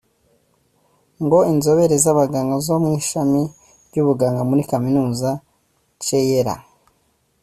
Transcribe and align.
ngo 1.23 1.39
inzobere 1.51 1.95
z’abaganga 2.03 2.55
zo 2.65 2.75
mu 2.83 2.89
ishami 3.01 3.41
ry’ubuganga 3.87 4.41
muri 4.49 4.63
kaminuza 4.71 5.29
ya 5.35 5.39
Ceara 6.05 6.55